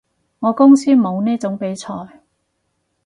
[0.39, 1.93] 我公司冇呢種比賽